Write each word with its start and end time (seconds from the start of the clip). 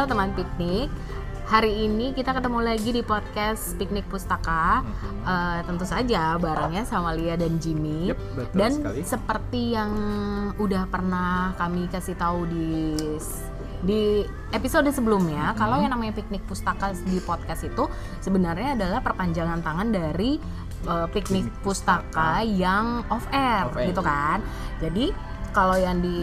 Halo 0.00 0.16
teman 0.16 0.32
piknik. 0.32 0.88
Hari 1.44 1.84
ini 1.84 2.16
kita 2.16 2.32
ketemu 2.32 2.64
lagi 2.64 2.88
di 2.88 3.04
podcast 3.04 3.76
Piknik 3.76 4.08
Pustaka. 4.08 4.80
Eh, 5.28 5.60
tentu 5.68 5.84
saja 5.84 6.40
barengnya 6.40 6.88
sama 6.88 7.12
Lia 7.12 7.36
dan 7.36 7.60
Jimmy. 7.60 8.08
Yep, 8.08 8.18
betul 8.32 8.56
dan 8.56 8.72
sekali. 8.80 9.00
seperti 9.04 9.62
yang 9.76 9.92
udah 10.56 10.88
pernah 10.88 11.52
kami 11.60 11.84
kasih 11.92 12.16
tahu 12.16 12.48
di 12.48 12.96
di 13.84 14.24
episode 14.56 14.88
sebelumnya, 14.88 15.52
kalau 15.60 15.76
yang 15.84 15.92
namanya 15.92 16.16
Piknik 16.16 16.48
Pustaka 16.48 16.96
di 16.96 17.20
podcast 17.20 17.68
itu 17.68 17.84
sebenarnya 18.24 18.80
adalah 18.80 19.04
perpanjangan 19.04 19.60
tangan 19.60 19.92
dari 19.92 20.40
Piknik 20.80 21.12
Piknik 21.12 21.52
Pustaka 21.60 22.40
yang 22.40 23.04
off 23.12 23.28
air, 23.36 23.68
Off 23.68 23.76
air. 23.76 23.92
gitu 23.92 24.00
kan. 24.00 24.40
Jadi 24.80 25.12
kalau 25.50 25.74
yang 25.74 25.98
di 25.98 26.18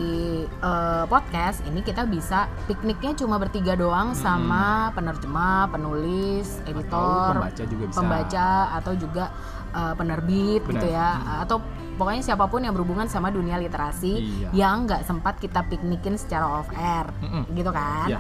eh, 0.48 1.04
podcast 1.06 1.62
ini 1.64 1.80
kita 1.82 2.04
bisa 2.04 2.48
pikniknya 2.66 3.14
cuma 3.16 3.36
bertiga 3.36 3.74
doang 3.74 4.12
sama 4.14 4.90
penerjemah, 4.92 5.68
penulis, 5.68 6.60
Atau 6.60 6.72
editor, 6.72 7.32
pembaca 7.36 7.64
juga 7.66 7.84
bisa. 7.86 7.98
pembaca 7.98 8.48
atau 8.74 8.94
juga 8.94 9.26
uh, 9.70 9.94
penerbit 9.94 10.62
Benar. 10.62 10.72
gitu 10.74 10.88
ya 10.90 11.10
Hmm. 11.14 11.44
atau 11.44 11.58
pokoknya 11.96 12.24
siapa 12.24 12.46
pun 12.46 12.62
yang 12.62 12.72
berhubungan 12.72 13.06
sama 13.06 13.28
dunia 13.30 13.58
literasi 13.58 14.14
Iya. 14.16 14.50
yang 14.54 14.86
nggak 14.86 15.04
sempat 15.04 15.38
kita 15.38 15.66
piknikin 15.66 16.16
secara 16.16 16.48
off 16.48 16.70
air 16.72 17.10
Mm-mm. 17.20 17.44
gitu 17.52 17.70
kan 17.70 18.08
Iya. 18.08 18.20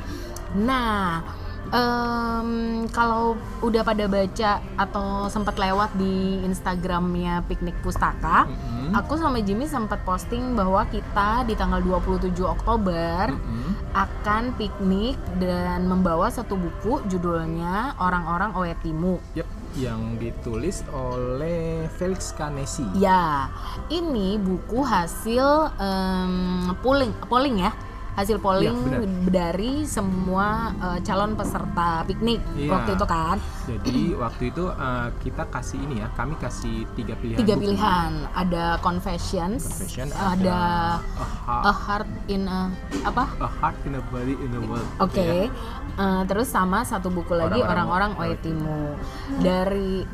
nah 0.57 1.21
em, 1.70 2.49
kalau 2.89 3.35
udah 3.59 3.84
pada 3.84 4.05
baca 4.07 4.52
atau 4.76 5.27
sempat 5.27 5.55
lewat 5.55 5.91
di 5.95 6.40
Instagramnya 6.41 7.43
piknik 7.45 7.76
pustaka 7.81 8.48
Mm-mm. 8.48 8.95
aku 8.95 9.17
sama 9.17 9.41
Jimmy 9.41 9.66
sempat 9.66 10.02
posting 10.03 10.55
bahwa 10.55 10.88
kita 10.88 11.43
di 11.43 11.54
tanggal 11.54 11.84
27 11.84 12.32
Oktober 12.41 13.32
Mm-mm. 13.32 13.71
akan 13.93 14.55
piknik 14.55 15.18
dan 15.38 15.85
membawa 15.85 16.29
satu 16.29 16.55
buku 16.55 17.01
judulnya 17.07 17.98
Orang-orang 17.98 18.54
Oetimu. 18.54 19.18
Yep, 19.34 19.48
yang 19.77 20.18
ditulis 20.18 20.82
oleh 20.90 21.85
Felix 21.98 22.34
Kanesi. 22.34 22.85
Ya, 22.93 23.49
ini 23.90 24.38
buku 24.38 24.82
hasil 24.82 25.73
em, 25.77 26.71
polling, 26.82 27.13
polling 27.26 27.62
ya, 27.62 27.71
hasil 28.18 28.41
polling 28.41 28.73
benar. 28.73 29.05
dari 29.29 29.85
semua 29.85 30.73
eh, 30.73 30.99
calon 31.05 31.37
peserta 31.37 32.01
piknik 32.04 32.41
Iya. 32.57 32.73
waktu 32.73 32.91
itu 32.98 33.05
kan. 33.05 33.37
Jadi 33.68 34.15
waktu 34.15 34.43
itu 34.48 34.63
uh, 34.71 35.12
kita 35.20 35.43
kasih 35.51 35.76
ini 35.84 35.99
ya, 35.99 36.07
kami 36.15 36.40
kasih 36.40 36.88
tiga 36.95 37.20
pilihan. 37.20 37.35
Tiga 37.38 37.54
buku. 37.54 37.63
pilihan, 37.68 38.12
ada 38.32 38.79
Confessions, 38.79 39.60
Confession, 39.68 40.07
ada, 40.15 40.60
A 41.04 41.26
Heart, 41.43 41.63
A 41.68 41.73
Heart 41.76 42.10
in 42.32 42.41
a 42.48 42.71
apa? 43.04 43.27
A 43.38 43.49
Heart 43.51 43.77
in 43.84 43.99
a 43.99 44.04
Body 44.07 44.40
in 44.40 44.49
the 44.49 44.62
World. 44.63 44.88
Oke, 44.98 45.20
Ya. 45.20 45.51
Eh, 45.98 46.21
terus 46.26 46.48
sama 46.48 46.82
satu 46.82 47.12
buku 47.12 47.35
lagi 47.35 47.60
Orang-orang 47.60 48.15
orang-orang 48.15 48.40
Oetimu 48.40 48.95
dari 49.43 50.07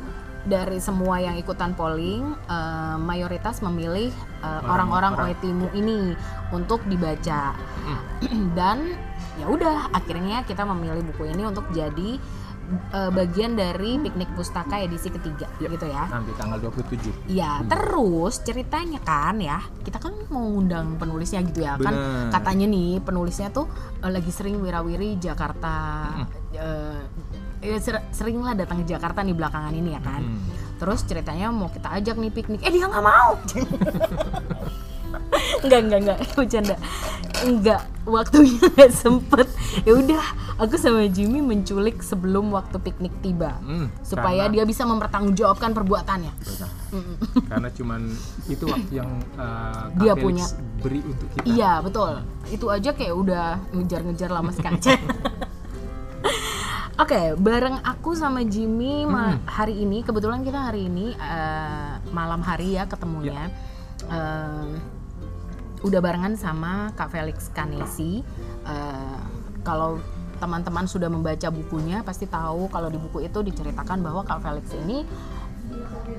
dari 0.44 0.76
semua 0.76 1.18
yang 1.18 1.34
ikutan 1.34 1.72
polling 1.72 2.36
eh, 2.46 2.96
mayoritas 2.98 3.60
memilih 3.60 4.12
eh, 4.40 4.60
orang-orang 4.62 5.16
Orang-orang. 5.16 5.32
Oetimu 5.32 5.66
ini 5.72 6.12
untuk 6.50 6.84
dibaca 6.84 7.56
dan 8.58 8.92
ya 9.34 9.46
udah 9.48 9.90
akhirnya 9.90 10.44
kita 10.44 10.62
memilih 10.62 11.02
buku 11.02 11.26
ini 11.26 11.42
untuk 11.42 11.66
jadi 11.70 12.20
eh, 12.92 13.10
bagian 13.10 13.56
dari 13.56 13.96
piknik 13.98 14.30
pustaka 14.32 14.78
edisi 14.78 15.08
ketiga 15.08 15.48
Yep. 15.58 15.70
gitu 15.74 15.86
ya. 15.88 16.04
Nanti 16.08 16.32
tanggal 16.36 16.58
27. 16.60 17.08
Iya, 17.26 17.64
terus 17.64 18.34
ceritanya 18.40 19.00
kan 19.00 19.36
ya, 19.36 19.58
kita 19.80 19.96
kan 19.96 20.12
mau 20.28 20.44
ngundang 20.44 20.96
penulisnya 20.96 21.40
gitu 21.42 21.64
ya 21.64 21.74
kan. 21.76 21.92
Bener. 21.92 22.28
Katanya 22.30 22.66
nih 22.68 23.00
penulisnya 23.00 23.48
tuh 23.48 23.64
eh, 24.00 24.12
lagi 24.12 24.28
sering 24.28 24.60
wirawiri 24.60 25.16
Jakarta. 25.16 25.76
eh, 26.54 27.00
ya 27.64 27.76
ser- 27.78 28.04
sering 28.10 28.38
lah 28.38 28.52
datang 28.52 28.80
ke 28.80 28.90
Jakarta 28.90 29.20
nih 29.20 29.32
belakangan 29.32 29.72
ini 29.72 29.90
ya 29.90 30.00
kan. 30.00 30.20
Hmm. 30.20 30.44
Terus 30.76 31.00
ceritanya 31.02 31.48
mau 31.48 31.66
kita 31.66 31.88
ajak 31.90 32.14
nih 32.14 32.30
piknik. 32.30 32.60
Eh 32.60 32.70
dia 32.70 32.84
nggak 32.84 33.00
mau. 33.02 33.40
enggak 35.64 35.80
enggak 35.80 35.98
enggak 36.00 36.18
bercanda 36.34 36.74
enggak 37.40 37.82
waktunya 38.04 38.58
nggak 38.74 38.92
sempet 38.92 39.46
ya 39.82 39.94
udah 39.94 40.24
aku 40.56 40.74
sama 40.76 41.06
Jimmy 41.06 41.38
menculik 41.40 42.02
sebelum 42.02 42.50
waktu 42.50 42.76
piknik 42.78 43.14
tiba 43.20 43.54
Hmm, 43.60 43.90
supaya 44.00 44.46
karena- 44.46 44.52
dia 44.52 44.64
bisa 44.64 44.82
mempertanggungjawabkan 44.84 45.70
perbuatannya 45.72 46.32
Betul. 46.36 46.70
Karena 47.50 47.68
cuman 47.68 48.00
itu 48.46 48.64
waktu 48.64 48.92
yang 48.92 49.10
uh, 49.34 49.90
Dia 49.96 50.14
Felix 50.14 50.22
punya. 50.22 50.46
beri 50.78 51.00
untuk 51.02 51.26
kita. 51.28 51.42
Iya 51.44 51.72
betul. 51.80 52.12
Itu 52.48 52.66
aja 52.68 52.90
kayak 52.92 53.14
udah 53.16 53.44
ngejar-ngejar 53.72 54.30
lama 54.30 54.50
sekali. 54.50 54.78
Oke, 56.94 57.34
bareng 57.34 57.82
aku 57.82 58.14
sama 58.14 58.46
Jimmy 58.46 59.02
ma- 59.02 59.42
hari 59.50 59.82
ini 59.82 60.06
kebetulan 60.06 60.46
kita 60.46 60.70
hari 60.70 60.86
ini 60.86 61.10
eh, 61.10 61.92
malam 62.14 62.38
hari 62.38 62.78
ya 62.78 62.86
ketemunya. 62.86 63.50
Eh, 64.06 64.70
udah 65.82 66.00
barengan 66.00 66.38
sama 66.38 66.94
Kak 66.94 67.10
Felix 67.10 67.50
Kanesi. 67.50 68.22
Eh, 68.62 69.18
kalau 69.66 69.98
teman-teman 70.38 70.86
sudah 70.86 71.10
membaca 71.10 71.50
bukunya 71.50 72.06
pasti 72.06 72.30
tahu 72.30 72.70
kalau 72.70 72.86
di 72.86 72.98
buku 73.02 73.26
itu 73.26 73.42
diceritakan 73.42 73.98
bahwa 73.98 74.22
Kak 74.22 74.38
Felix 74.38 74.70
ini 74.78 75.02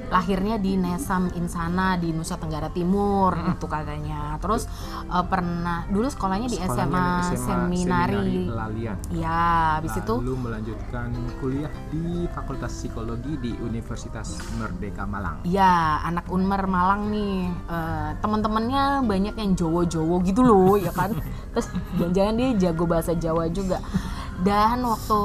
lahirnya 0.09 0.61
di 0.61 0.77
Nesam 0.77 1.33
Insana 1.33 1.97
di 1.97 2.13
Nusa 2.13 2.37
Tenggara 2.37 2.69
Timur 2.69 3.33
itu 3.35 3.65
katanya. 3.65 4.37
Terus 4.37 4.69
eh, 5.09 5.25
pernah 5.25 5.87
dulu 5.89 6.07
sekolahnya 6.07 6.49
di 6.49 6.57
SMA, 6.61 7.07
Sekolahnya 7.33 7.37
Seminari. 7.41 8.37
Lalian. 8.49 8.97
Ya, 9.11 9.79
habis 9.81 9.97
itu 9.97 10.13
Lalu 10.21 10.35
melanjutkan 10.39 11.09
kuliah 11.41 11.71
di 11.89 12.29
Fakultas 12.31 12.71
Psikologi 12.73 13.33
di 13.41 13.51
Universitas 13.61 14.37
Merdeka 14.61 15.03
Malang. 15.09 15.41
Ya, 15.47 16.01
anak 16.05 16.29
Unmer 16.29 16.63
Malang 16.69 17.09
nih, 17.09 17.49
eh, 17.49 18.09
teman-temannya 18.21 19.05
banyak 19.05 19.35
yang 19.35 19.51
Jowo-Jowo 19.57 20.21
gitu 20.25 20.41
loh, 20.45 20.77
ya 20.77 20.93
kan? 20.93 21.11
Terus 21.53 21.67
jangan-jangan 21.97 22.33
dia 22.37 22.49
jago 22.69 22.83
bahasa 22.85 23.11
Jawa 23.17 23.49
juga. 23.49 23.81
Dan 24.35 24.83
waktu 24.83 25.21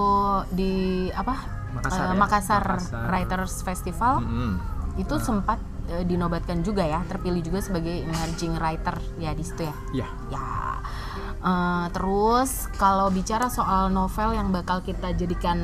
di 0.54 0.72
apa? 1.10 1.59
Makassar 1.72 2.02
eh, 2.02 2.08
ya? 2.10 2.18
Makassar, 2.18 2.64
Makassar. 2.66 3.06
Writers 3.08 3.54
Festival 3.60 4.14
Mm-mm. 4.20 4.52
itu 4.96 5.14
sempat 5.18 5.58
eh, 5.88 6.02
dinobatkan 6.02 6.60
juga 6.60 6.82
ya, 6.82 7.00
terpilih 7.04 7.40
juga 7.40 7.60
sebagai 7.60 8.02
emerging 8.02 8.56
writer 8.56 8.96
ya 9.16 9.30
di 9.30 9.42
situ 9.42 9.64
ya. 9.64 9.74
Ya, 9.94 10.08
Ya. 10.28 10.44
Eh, 11.40 11.86
terus 11.90 12.68
kalau 12.76 13.08
bicara 13.08 13.48
soal 13.48 13.88
novel 13.88 14.36
yang 14.36 14.52
bakal 14.52 14.84
kita 14.84 15.16
jadikan 15.16 15.56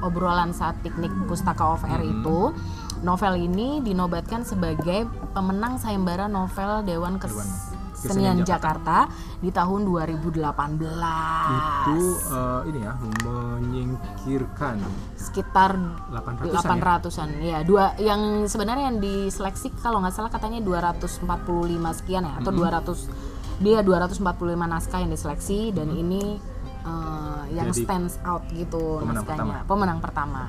obrolan 0.00 0.52
saat 0.52 0.76
piknik 0.84 1.08
pustaka 1.24 1.72
of 1.72 1.80
air 1.88 2.04
itu, 2.04 2.52
novel 3.00 3.40
ini 3.40 3.80
dinobatkan 3.80 4.44
sebagai 4.44 5.08
pemenang 5.32 5.80
sayembara 5.80 6.28
novel 6.28 6.84
Dewan 6.84 7.16
Kes- 7.16 7.32
Dewan 7.32 7.48
Kesenian 8.02 8.42
Kesenian 8.42 8.48
Jakarta. 8.50 9.06
di 9.38 9.50
tahun 9.54 9.80
2018. 9.86 10.42
itu 11.82 11.98
eh, 12.30 12.60
ini 12.70 12.78
ya 12.82 12.92
menyingkirkan 13.26 14.76
Sekitar 15.18 15.78
800-an 16.10 16.50
ya? 16.50 16.98
800-an 16.98 17.28
ya. 17.42 17.58
Dua 17.62 17.94
yang 18.02 18.46
sebenarnya 18.50 18.90
yang 18.90 18.98
diseleksi 18.98 19.70
kalau 19.78 20.02
nggak 20.02 20.14
salah 20.14 20.30
katanya 20.30 20.58
245 20.62 21.26
sekian 22.02 22.22
ya 22.26 22.34
atau 22.42 22.50
200 22.50 23.62
dia 23.62 23.78
245 23.86 24.18
naskah 24.58 24.98
yang 25.06 25.12
diseleksi 25.14 25.70
dan 25.70 25.94
ini 25.94 26.42
eh, 26.82 27.42
yang 27.54 27.70
Jadi, 27.70 27.84
stands 27.86 28.14
out 28.26 28.42
gitu 28.50 28.98
pemenang 29.02 29.22
naskahnya. 29.22 29.58
Pemenang 29.68 29.98
pertama. 30.02 30.42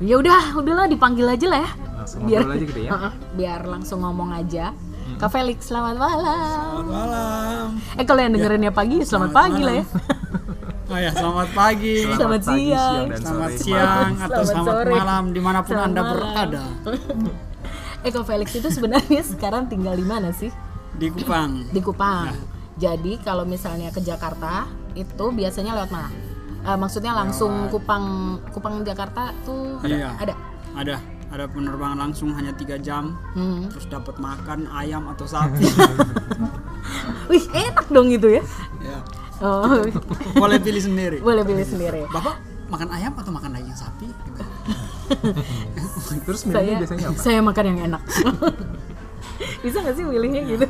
Ya 0.00 0.16
udah, 0.16 0.56
udahlah 0.56 0.88
dipanggil 0.88 1.28
aja 1.28 1.46
lah 1.52 1.60
ya. 1.60 1.70
Langsung 2.00 2.20
ngobrol 2.24 2.52
aja 2.56 2.64
gitu 2.64 2.80
ya. 2.80 2.90
Heeh, 2.96 3.12
biar 3.38 3.60
langsung 3.68 3.98
ngomong 4.00 4.30
aja. 4.32 4.72
Kak 5.20 5.28
Felix, 5.30 5.68
selamat 5.68 5.96
malam. 5.96 6.80
Selamat 6.80 6.88
malam. 6.88 7.66
Eh 7.94 8.04
kalau 8.04 8.20
yang 8.24 8.32
dengerinnya 8.32 8.72
pagi, 8.72 9.04
selamat, 9.04 9.28
selamat 9.28 9.30
pagi 9.36 9.60
lah 9.60 9.74
ya. 9.76 9.84
Oh 10.90 10.98
ya, 10.98 11.10
selamat 11.12 11.48
pagi. 11.52 11.96
Selamat 12.02 12.40
pagi, 12.42 12.64
siang. 12.66 13.04
dan 13.06 13.20
Selamat 13.20 13.50
sore. 13.50 13.62
siang 13.62 14.10
atau 14.16 14.26
Selamat 14.32 14.48
selamat 14.48 14.74
sore. 14.74 14.92
malam 14.92 15.22
di 15.30 15.40
mana 15.40 15.58
pun 15.60 15.68
Selamat 15.70 15.86
anda 15.86 16.00
malam. 16.02 16.14
berada 16.16 16.62
Eh 18.06 18.10
Kak 18.10 18.24
Felix 18.24 18.48
itu 18.50 18.68
sebenarnya 18.72 19.22
sekarang 19.36 19.68
tinggal 19.68 19.92
di 19.92 20.02
mana 20.02 20.32
sih? 20.32 20.48
di 20.90 21.06
Kupang. 21.06 21.68
di 21.70 21.80
Kupang. 21.80 22.32
Jadi 22.74 23.20
kalau 23.20 23.44
misalnya 23.44 23.88
ke 23.88 24.00
Jakarta 24.00 24.66
itu 24.92 25.24
biasanya 25.30 25.76
lewat 25.76 25.92
mana? 25.92 26.10
Eh, 26.62 26.76
maksudnya 26.76 27.12
langsung 27.12 27.68
Kupang 27.68 28.04
Kupang 28.50 28.82
Jakarta 28.82 29.36
tuh 29.44 29.78
ada? 29.80 29.94
Iya. 29.94 30.10
ada. 30.16 30.34
Ada 30.72 30.96
ada 31.30 31.46
penerbangan 31.46 31.98
langsung 32.00 32.30
hanya 32.32 32.50
tiga 32.52 32.74
jam, 32.76 33.14
Hmm. 33.32 33.66
terus 33.66 33.86
dapat 33.86 34.18
makan 34.18 34.66
ayam 34.68 35.06
atau 35.08 35.24
sapi. 35.24 35.62
Wih 37.30 37.44
enak 37.48 37.86
dong 37.86 38.10
gitu 38.10 38.28
ya. 38.32 38.42
ya. 38.80 38.98
Oh, 39.40 39.80
Boleh 40.34 40.58
pilih 40.58 40.82
sendiri. 40.82 41.16
boleh 41.18 41.40
pilih 41.40 41.64
sendiri. 41.64 42.02
Bapak 42.06 42.36
makan 42.68 42.90
ayam 42.90 43.14
atau 43.14 43.30
makan 43.30 43.50
daging 43.52 43.72
sapi? 43.74 44.06
Terus 46.20 46.40
Saya 46.44 46.76
biasanya 46.76 47.06
apa? 47.08 47.18
saya 47.18 47.40
makan 47.40 47.64
yang 47.66 47.78
enak. 47.88 48.02
Bisa 49.64 49.80
nggak 49.80 49.94
sih 49.94 50.04
milihnya 50.04 50.42
gitu? 50.46 50.66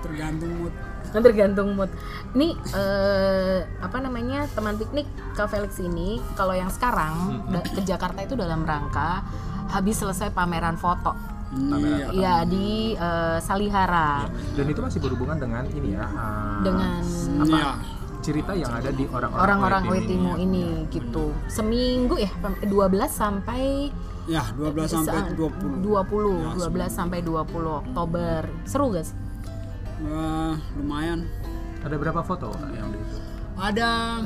Tergantung 0.00 0.52
mood. 0.58 0.74
tergantung 1.08 1.68
mood. 1.72 1.88
Ini 2.30 2.52
eh, 2.68 3.58
apa 3.80 3.96
namanya 3.98 4.44
teman 4.48 4.76
piknik 4.76 5.08
Kak 5.32 5.48
Felix 5.48 5.80
ini 5.80 6.20
kalau 6.34 6.52
yang 6.52 6.68
sekarang 6.68 7.40
da- 7.48 7.64
ke 7.64 7.80
Jakarta 7.80 8.20
itu 8.20 8.36
dalam 8.36 8.60
rangka 8.60 9.24
habis 9.68 9.96
selesai 9.96 10.30
pameran 10.30 10.74
foto. 10.74 11.12
Iya. 11.50 12.12
Iya 12.12 12.34
di 12.44 12.92
eh, 12.92 13.38
Salihara 13.38 14.28
Dan 14.52 14.68
itu 14.68 14.80
masih 14.80 15.00
berhubungan 15.00 15.36
dengan 15.36 15.64
ini 15.66 15.96
ya. 15.96 16.04
uh, 16.04 16.60
dengan 16.60 17.00
Iya. 17.40 17.72
cerita 18.20 18.52
yang 18.52 18.68
ada 18.68 18.90
di 18.90 19.08
orang-orang 19.08 19.40
orang-orang 19.40 19.82
Wetimo 19.88 20.36
ini. 20.36 20.84
ini 20.84 20.90
gitu. 20.90 21.32
Seminggu 21.46 22.16
ya 22.16 22.28
pem- 22.36 22.60
12 22.62 23.08
sampai 23.08 23.88
Ya, 24.28 24.44
12 24.52 24.92
sampai 24.92 25.24
sa- 25.24 25.32
20. 25.32 25.80
20, 25.80 26.36
Ya, 26.36 26.52
12 26.60 26.92
sampai 26.92 27.18
20 27.22 27.80
Oktober. 27.80 28.44
Seru 28.62 28.92
guys. 28.92 29.16
Wah, 29.98 30.52
lumayan. 30.76 31.24
Ada 31.80 31.96
berapa 31.96 32.20
foto 32.20 32.52
yang 32.70 32.92
di 32.92 33.00
itu? 33.00 33.16
Ada 33.56 34.20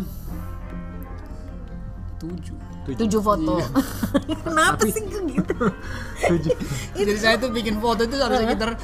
tujuh. 2.22 2.56
Tujuh 2.94 3.20
foto. 3.22 3.58
Iya. 3.58 3.66
Kenapa 4.46 4.82
sih 4.86 5.02
kok 5.06 5.22
gitu? 5.26 5.54
Tujuh. 6.30 6.54
Jadi 6.98 7.12
saya 7.18 7.36
tuh 7.38 7.50
bikin 7.50 7.82
foto 7.82 8.06
itu 8.06 8.14
harus 8.18 8.42
sekitar 8.46 8.78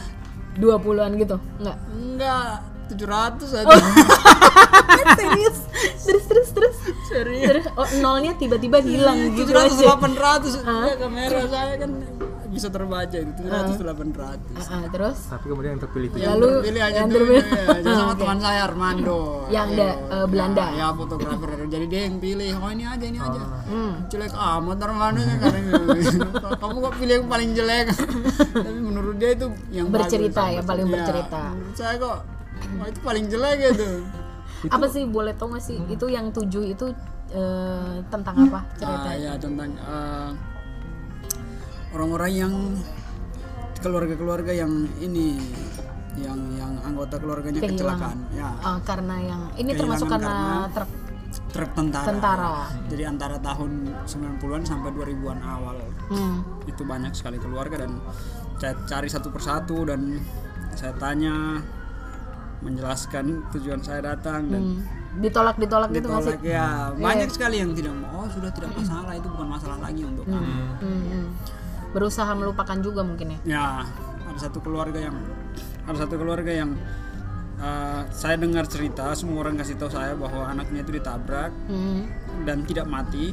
20-an 0.58 1.10
gitu. 1.18 1.36
Enggak. 1.62 1.78
enggak 1.94 2.52
700 2.88 3.60
aja. 3.62 3.68
Oh. 3.68 3.78
Serius. 5.18 5.56
Terus 5.98 6.24
terus 6.24 6.48
terus. 6.50 6.76
Serius. 7.04 7.48
Terus 7.48 7.66
oh, 7.74 7.88
nolnya 7.98 8.32
tiba-tiba 8.34 8.78
hilang 8.80 9.32
gitu 9.32 9.50
700 9.50 9.72
aja. 9.72 9.86
800. 9.96 10.62
Ya 10.62 10.94
kamera 10.96 11.40
saya 11.46 11.74
kan 11.76 11.90
bisa 12.48 12.68
terbaca 12.68 13.12
itu 13.12 13.30
700 13.38 13.76
800. 13.76 14.66
Ah, 14.66 14.88
terus 14.88 15.18
Tapi 15.28 15.46
kemudian 15.46 15.76
yang 15.76 15.82
terpilih 15.84 16.08
itu 16.08 16.16
Yang 16.18 16.32
Lalu 16.32 16.48
terpilih 16.50 16.80
aja 16.80 16.96
yang 16.96 17.10
terpilih. 17.12 17.44
ya, 17.44 17.62
ya, 17.76 17.92
sama 17.94 18.08
Oke. 18.08 18.18
teman 18.18 18.38
saya 18.40 18.60
Armando. 18.64 19.20
Yang 19.48 19.68
da- 19.76 19.98
eh, 20.08 20.26
Belanda. 20.26 20.66
Ya, 20.66 20.78
ya 20.80 20.86
fotografer. 20.90 21.48
Jadi 21.68 21.84
dia 21.86 22.00
yang 22.02 22.16
pilih. 22.18 22.50
Oh 22.56 22.70
ini 22.70 22.84
aja, 22.84 23.04
ini 23.04 23.18
aja. 23.20 23.40
hmm. 23.64 23.92
Jelek 24.08 24.32
amat 24.32 24.78
Armando 24.80 25.20
kan 25.20 25.52
Kamu 26.60 26.76
kok 26.80 26.94
pilih 26.96 27.14
yang 27.14 27.28
paling 27.28 27.50
jelek? 27.52 27.86
Tapi 28.50 28.78
menurut 28.80 29.14
dia 29.14 29.30
itu 29.30 29.46
yang 29.70 29.86
Bercerita 29.88 30.42
bagus. 30.42 30.56
ya, 30.56 30.62
paling 30.64 30.84
Iya, 30.84 30.94
bercerita. 30.96 31.40
menurut 31.52 31.76
saya 31.76 31.94
kok 31.96 32.16
wah, 32.74 32.86
itu 32.86 33.00
paling 33.02 33.24
jelek 33.28 33.56
gitu. 33.62 33.88
Apa 34.68 34.86
sih 34.90 35.06
boleh 35.06 35.32
tau 35.38 35.52
gak 35.54 35.62
sih 35.62 35.78
itu 35.86 36.06
yang 36.10 36.34
tujuh 36.34 36.62
itu 36.66 36.86
eh, 37.30 37.96
tentang 38.10 38.50
apa 38.50 38.60
cerita? 38.74 39.08
Ah, 39.08 39.14
ya 39.14 39.32
tentang 39.38 39.70
eh, 39.76 40.30
orang-orang 41.94 42.32
yang 42.34 42.54
keluarga-keluarga 43.78 44.52
yang 44.52 44.72
ini 44.98 45.38
yang 46.18 46.38
yang 46.58 46.72
anggota 46.82 47.14
keluarganya 47.22 47.62
Kehilangan. 47.62 47.78
kecelakaan 47.78 48.18
ya 48.34 48.50
Eh, 48.58 48.78
karena 48.82 49.16
yang 49.22 49.42
ini 49.54 49.70
Kehilangan 49.70 49.78
termasuk 49.78 50.06
karena, 50.10 50.26
karena- 50.26 50.70
truk 50.74 50.90
truk 51.52 51.70
tentara. 51.76 52.06
Tentara. 52.08 52.50
Jadi 52.88 53.02
antara 53.04 53.36
tahun 53.36 53.70
90-an 54.08 54.62
sampai 54.64 54.90
2000-an 54.96 55.40
awal 55.44 55.76
hmm. 56.08 56.64
itu 56.64 56.82
banyak 56.88 57.12
sekali 57.12 57.36
keluarga 57.36 57.84
dan 57.84 58.00
saya 58.58 58.74
cari 58.88 59.08
satu 59.12 59.28
persatu 59.30 59.86
dan 59.86 60.18
saya 60.74 60.96
tanya 60.96 61.62
menjelaskan 62.58 63.46
tujuan 63.54 63.80
saya 63.82 64.14
datang 64.14 64.50
dan 64.50 64.62
hmm. 64.62 65.22
ditolak 65.22 65.56
ditolak 65.56 65.90
gitu 65.94 66.08
masih 66.10 66.34
ditolak 66.38 66.42
ya. 66.42 66.90
Banyak 66.98 67.30
sekali 67.30 67.56
yang 67.62 67.72
tidak 67.74 67.94
mau 67.94 68.24
oh 68.24 68.28
sudah 68.30 68.50
tidak 68.50 68.70
masalah 68.74 69.12
itu 69.14 69.28
bukan 69.30 69.48
masalah 69.48 69.78
lagi 69.78 70.02
untuk 70.02 70.24
kamu. 70.26 70.42
Hmm, 70.42 70.74
hmm. 70.82 71.26
berusaha 71.94 72.30
melupakan 72.34 72.78
juga 72.82 73.00
mungkin 73.06 73.26
ya? 73.34 73.38
Ya 73.46 73.66
ada 74.28 74.38
satu 74.38 74.58
keluarga 74.58 74.98
yang 74.98 75.16
ada 75.86 75.98
satu 76.04 76.14
keluarga 76.20 76.52
yang 76.52 76.76
uh, 77.62 78.02
saya 78.10 78.36
dengar 78.36 78.66
cerita 78.66 79.14
semua 79.14 79.46
orang 79.46 79.56
kasih 79.56 79.78
tahu 79.78 79.88
saya 79.88 80.18
bahwa 80.18 80.50
anaknya 80.50 80.82
itu 80.82 80.98
ditabrak 80.98 81.54
hmm. 81.70 82.00
dan 82.42 82.66
tidak 82.66 82.86
mati 82.90 83.32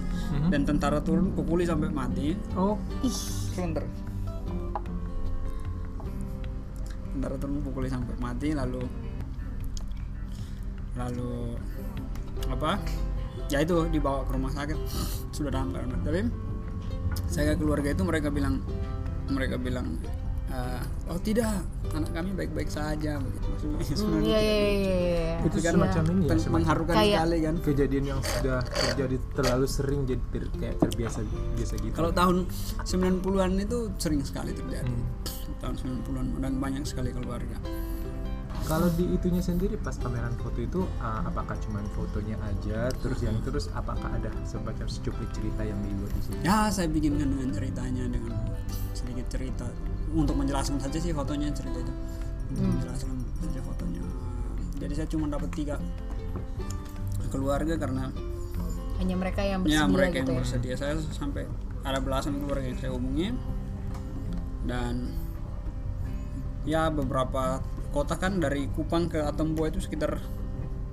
dan 0.54 0.64
tentara 0.64 1.02
turun 1.02 1.34
pukuli 1.34 1.66
sampai 1.66 1.90
mati. 1.90 2.38
Oh, 2.54 2.78
ih. 3.02 3.18
Sebentar 3.56 3.84
tentara 7.16 7.40
turun 7.40 7.64
pukuli 7.64 7.88
sampai 7.88 8.12
mati 8.20 8.52
lalu 8.52 8.84
lalu 10.96 11.56
apa? 12.48 12.80
Ya 13.48 13.62
itu 13.62 13.86
dibawa 13.88 14.24
ke 14.24 14.32
rumah 14.32 14.50
sakit. 14.50 14.78
Sudah 15.30 15.52
dalam 15.52 15.70
keadaan 15.70 16.02
tapi 16.02 16.22
saya 17.26 17.54
ke 17.54 17.62
keluarga 17.62 17.90
itu 17.90 18.02
mereka 18.02 18.28
bilang 18.28 18.60
mereka 19.28 19.56
bilang 19.56 19.98
"Eh, 20.48 20.82
oh 21.08 21.20
tidak 21.20 21.52
anak 21.90 22.12
kami 22.12 22.32
baik-baik 22.34 22.70
saja. 22.70 23.18
Begitu 23.18 23.44
Hmm, 23.58 23.82
Sebenarnya 23.82 24.30
iya 24.30 24.40
iya 24.40 24.56
iya 24.56 24.96
iya. 24.96 25.34
itu 25.42 25.58
kan 25.60 25.74
semacam 25.74 26.04
ini 26.08 26.22
ya, 26.24 26.36
mengharukan 26.48 26.94
Kayak- 26.94 27.16
sekali 27.18 27.38
kan. 27.40 27.56
kejadian 27.62 28.06
yang 28.06 28.20
sudah 28.22 28.60
terjadi 28.64 29.16
terlalu 29.34 29.66
sering 29.68 30.00
jadi 30.04 30.24
ter- 30.28 30.54
kayak 30.56 30.76
terbiasa 30.80 31.20
biasa 31.56 31.74
gitu. 31.78 31.94
kalau 31.94 32.12
tahun 32.12 32.36
90-an 32.82 33.52
itu 33.60 33.78
sering 33.98 34.22
sekali 34.22 34.52
terjadi. 34.52 34.86
Hmm. 34.86 35.06
tahun 35.58 35.76
90-an 35.76 36.26
dan 36.40 36.54
banyak 36.56 36.84
sekali 36.84 37.10
keluarga 37.10 37.58
Kalau 38.66 38.90
di 38.98 39.06
itunya 39.14 39.46
sendiri 39.46 39.78
pas 39.78 39.94
pameran 40.02 40.34
foto 40.42 40.58
itu 40.58 40.82
uh, 40.98 41.22
apakah 41.22 41.54
cuma 41.62 41.86
fotonya 41.94 42.34
aja 42.42 42.90
terus 42.98 43.22
yang 43.22 43.38
terus 43.46 43.70
apakah 43.78 44.10
ada 44.10 44.34
semacam 44.42 44.90
secuplik 44.90 45.30
cerita 45.38 45.62
yang 45.62 45.78
dibuat 45.86 46.10
di 46.18 46.22
sini? 46.26 46.42
Ya, 46.42 46.74
saya 46.74 46.90
bikinkan 46.90 47.30
dengan 47.30 47.54
ceritanya 47.54 48.04
dengan 48.10 48.34
sedikit 48.98 49.26
cerita 49.30 49.70
untuk 50.18 50.34
menjelaskan 50.34 50.82
saja 50.82 50.98
sih 50.98 51.14
fotonya 51.14 51.54
cerita 51.54 51.78
itu. 51.78 51.94
Untuk 52.58 52.66
menjelaskan 52.66 53.14
saja 53.38 53.60
fotonya. 53.62 54.02
Jadi 54.82 54.94
saya 54.98 55.08
cuma 55.14 55.26
dapat 55.30 55.50
tiga 55.54 55.78
keluarga 57.30 57.74
karena 57.78 58.10
hanya 58.98 59.16
mereka 59.20 59.42
yang 59.44 59.62
bersedia 59.62 59.86
ya 59.86 59.92
mereka 59.92 60.16
gitu 60.18 60.32
yang 60.32 60.34
ya 60.34 60.42
bersedia. 60.42 60.74
Saya 60.74 60.94
sampai 61.14 61.44
ada 61.86 62.00
belasan 62.02 62.42
keluarga 62.42 62.66
yang 62.66 62.80
saya 62.82 62.92
hubungi 62.98 63.30
dan 64.66 65.25
ya 66.66 66.90
beberapa 66.90 67.62
kota 67.90 68.18
kan 68.18 68.38
dari 68.38 68.68
Kupang 68.68 69.08
ke 69.08 69.22
Atambua 69.22 69.70
itu 69.70 69.80
sekitar 69.80 70.20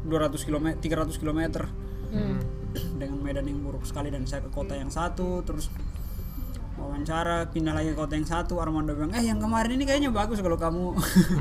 200 0.05 0.37
km 0.39 0.67
300 0.77 1.17
km 1.17 1.41
Hmm. 2.13 2.37
dengan 3.01 3.17
medan 3.19 3.49
yang 3.49 3.65
buruk 3.65 3.83
sekali 3.83 4.13
dan 4.13 4.29
saya 4.29 4.45
ke 4.45 4.53
kota 4.53 4.77
yang 4.77 4.93
satu 4.93 5.41
terus 5.41 5.73
wawancara 6.75 7.49
pindah 7.49 7.73
lagi 7.73 7.93
ke 7.93 7.97
kota 7.97 8.17
yang 8.17 8.25
satu 8.25 8.61
Armando 8.61 8.93
bilang 8.93 9.13
eh 9.13 9.23
yang 9.23 9.39
kemarin 9.39 9.77
ini 9.77 9.85
kayaknya 9.85 10.11
bagus 10.11 10.41
kalau 10.41 10.57
kamu. 10.57 10.93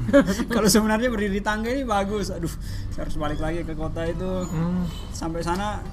Kalau 0.56 0.68
sebenarnya 0.68 1.08
berdiri 1.08 1.34
di 1.34 1.44
tangga 1.44 1.68
ini 1.68 1.84
bagus. 1.84 2.32
Aduh 2.32 2.52
saya 2.88 3.04
harus 3.04 3.16
balik 3.16 3.40
lagi 3.40 3.64
ke 3.64 3.76
kota 3.76 4.08
itu. 4.08 4.48
Hmm. 4.48 4.88
sampai 5.12 5.40
sana 5.40 5.84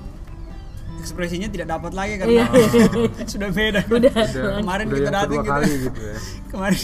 ekspresinya 0.98 1.46
tidak 1.46 1.70
dapat 1.70 1.94
lagi 1.94 2.14
karena 2.18 2.46
sudah 3.32 3.50
beda. 3.50 3.80
Udah. 3.88 4.14
Kemarin 4.58 4.86
Udah 4.86 4.96
kita 4.96 5.10
datang 5.12 5.38
kita 5.38 5.50
kali 5.54 5.70
gitu 5.86 6.00
ya. 6.02 6.16
kemarin 6.50 6.80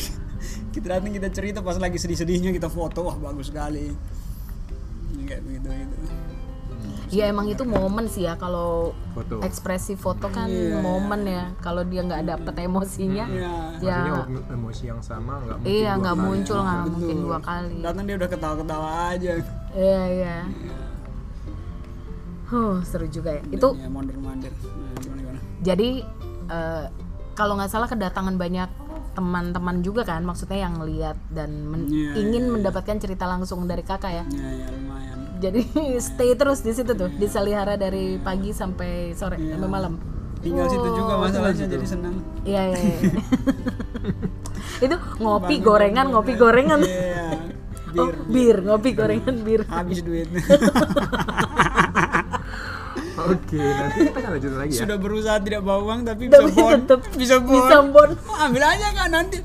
kita 0.75 0.87
datang 0.90 1.14
kita 1.14 1.31
cerita 1.31 1.62
pas 1.62 1.78
lagi 1.78 1.97
sedih-sedihnya 1.97 2.50
kita 2.50 2.66
foto 2.66 3.07
wah 3.07 3.14
bagus 3.14 3.54
sekali. 3.54 3.95
Kayak 5.25 5.40
begitu 5.47 5.69
gitu. 5.71 5.97
Ya 7.14 7.31
emang 7.31 7.47
itu 7.47 7.62
momen 7.62 8.11
sih 8.11 8.26
ya 8.26 8.35
kalau 8.35 8.90
Foto. 9.14 9.38
ekspresi 9.40 9.95
foto 9.95 10.26
kan 10.26 10.50
Iya. 10.50 10.83
momen 10.83 11.23
ya 11.23 11.54
kalau 11.62 11.87
dia 11.87 12.02
nggak 12.02 12.26
dapet 12.26 12.54
emosinya. 12.61 13.31
Ya 13.31 13.54
ya. 13.78 13.99
Maksudnya 14.02 14.43
em- 14.43 14.49
emosi 14.50 14.85
yang 14.90 14.99
sama 14.99 15.38
nggak 15.38 15.57
mungkin 15.62 15.71
iya 15.71 15.93
nggak 15.95 16.16
muncul 16.19 16.59
nggak 16.59 16.75
Betul. 16.83 16.90
mungkin 16.90 17.16
dua 17.23 17.38
kali. 17.38 17.76
Datang 17.78 18.04
dia 18.04 18.16
udah 18.19 18.31
ketawa-ketawa 18.35 18.88
aja. 19.14 19.31
Iya 19.73 20.02
iya. 20.11 20.37
Huh 22.45 22.83
seru 22.83 23.07
juga 23.07 23.31
ya. 23.38 23.43
Itu 23.49 23.69
ya 23.78 23.87
mondar 23.88 24.16
mandir 24.19 24.50
nah, 24.52 24.99
gimana 24.99 25.21
gimana? 25.23 25.40
jadi 25.62 25.90
eh, 26.50 26.85
kalau 27.33 27.57
nggak 27.57 27.71
salah 27.71 27.87
kedatangan 27.87 28.35
banyak 28.35 28.69
teman-teman 29.14 29.78
juga 29.78 30.02
kan 30.02 30.21
maksudnya 30.21 30.59
yang 30.61 30.83
lihat 30.83 31.14
dan 31.28 31.50
men- 31.64 31.87
Iya, 31.87 32.12
ingin 32.16 32.50
mendapatkan 32.50 32.99
cerita 32.99 33.25
langsung 33.25 33.64
dari 33.64 33.80
kakak 33.80 34.12
ya. 34.12 34.25
Ya 34.28 34.49
ya 34.52 34.66
lumayan. 34.68 35.18
Jadi 35.38 35.61
stay 36.04 36.35
terus 36.35 36.61
di 36.61 36.71
situ 36.71 36.92
tuh 36.92 37.09
di 37.09 37.25
Salihara 37.25 37.75
dari 37.75 38.18
pagi 38.18 38.50
sampai 38.50 38.90
sore 39.12 39.37
Iya. 39.37 39.54
sampai 39.54 39.71
malam. 39.71 39.94
Tinggal 40.38 40.66
situ 40.66 40.83
Oh, 40.83 40.92
juga 40.92 41.14
masalahnya 41.16 41.64
jadi 41.64 41.87
senang. 41.87 42.21
Iya 42.42 42.62
iya, 42.68 42.76
iya. 42.76 43.12
itu 44.85 44.97
ngopi 45.16 45.56
gorengan 45.59 46.06
ngopi 46.11 46.35
gorengan. 46.35 46.83
Iya, 46.83 47.40
oh 47.97 48.11
bir 48.11 48.14
bir 48.28 48.56
ngopi 48.62 48.90
gorengan 48.92 49.37
bir. 49.40 49.62
Habis 49.64 50.02
duit. 50.02 50.28
Oke, 53.14 53.56
nanti 53.56 54.11
kita 54.35 54.45
akan 54.45 54.53
lanjut 54.53 54.61
lagi 54.61 54.73
ya. 54.73 54.81
sudah 54.81 54.97
berusaha 54.99 55.37
tidak 55.41 55.61
bawa 55.62 55.81
uang 55.85 56.00
tapi 56.03 56.23
bisa 56.25 56.37
Tapi 56.37 56.50
bon 56.53 56.79
tetep 56.81 57.00
bisa 57.14 57.37
bon 57.38 57.55
bisa 57.57 57.76
bon 57.85 58.11
Oh, 58.25 58.37
ambil 58.41 58.62
aja 58.64 58.88
kan 58.93 59.09
nanti 59.09 59.38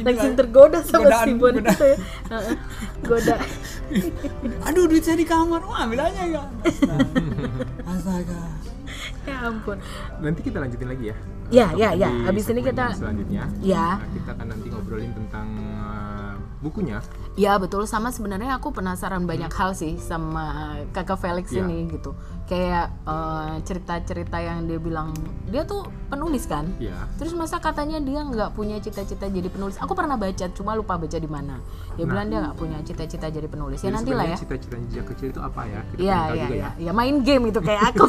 langsung 0.00 0.32
tergoda 0.32 0.78
sama 0.80 1.04
godaan, 1.04 1.26
si 1.26 1.32
bon 1.34 1.52
godaan. 1.52 1.66
itu 1.66 1.84
ya 1.84 1.96
Heeh. 2.30 2.54
goda 3.02 3.36
aduh 4.66 4.84
duit 4.86 5.02
saya 5.02 5.14
di 5.14 5.26
kamar 5.26 5.60
oh, 5.60 5.74
ambil 5.74 6.00
aja 6.02 6.22
kan 6.30 6.48
astaga 7.90 8.40
ya 9.22 9.36
ampun 9.44 9.76
Nanti 10.18 10.40
kita 10.42 10.56
lanjutin 10.58 10.88
lagi 10.88 11.04
ya. 11.06 11.16
Ya, 11.50 11.66
Untuk 11.68 11.82
ya, 11.82 11.90
ya. 11.98 12.10
Habis 12.24 12.44
ini 12.48 12.62
kita- 12.62 12.94
selanjutnya. 12.94 13.42
ya 13.60 13.98
kita 13.98 14.30
akan 14.30 14.46
nanti 14.48 14.66
ngobrolin 14.70 15.10
tentang 15.12 15.48
uh, 15.58 16.09
bukunya 16.60 17.00
Ya 17.38 17.56
betul 17.56 17.88
sama 17.88 18.12
sebenarnya 18.12 18.60
aku 18.60 18.68
penasaran 18.74 19.24
banyak 19.24 19.48
hal 19.48 19.72
sih 19.72 19.96
sama 19.96 20.76
kakak 20.92 21.16
Felix 21.16 21.48
Iya. 21.50 21.64
ini 21.64 21.88
gitu. 21.88 22.12
Kayak 22.44 22.90
eh, 23.06 23.54
cerita-cerita 23.64 24.36
yang 24.42 24.66
dia 24.66 24.76
bilang 24.76 25.14
dia 25.48 25.62
tuh 25.64 25.86
penulis 26.10 26.44
kan. 26.44 26.66
ya 26.76 27.06
Terus 27.16 27.32
masa 27.32 27.62
katanya 27.62 28.02
dia 28.02 28.20
nggak 28.20 28.52
punya 28.52 28.76
cita-cita 28.82 29.30
jadi 29.30 29.46
penulis? 29.48 29.78
Aku 29.78 29.94
pernah 29.94 30.18
baca, 30.18 30.50
cuma 30.52 30.74
lupa 30.76 30.98
baca 30.98 31.16
di 31.16 31.30
mana. 31.30 31.62
Dia 31.96 32.04
bilang 32.04 32.28
dia 32.28 32.42
nggak 32.44 32.58
punya 32.58 32.76
cita-cita 32.84 33.30
jadi 33.30 33.46
penulis. 33.48 33.80
Ya 33.80 33.94
nanti 33.94 34.12
lah 34.12 34.26
ya. 34.28 34.36
cita-citanya 34.36 34.86
sejak 34.90 35.06
kecil 35.14 35.26
itu 35.32 35.40
apa 35.40 35.62
ya 35.64 35.80
Iya 35.96 36.20
iya 36.34 36.46
iya. 36.50 36.68
Ya 36.76 36.92
main 36.92 37.22
game 37.22 37.48
itu 37.48 37.62
kayak 37.62 37.94
aku. 37.94 38.04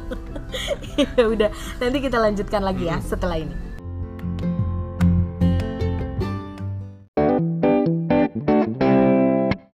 ya 1.18 1.24
udah, 1.26 1.50
nanti 1.82 1.98
kita 1.98 2.16
lanjutkan 2.18 2.62
lagi 2.62 2.88
ya 2.88 2.96
setelah 3.02 3.36
ini. 3.36 3.69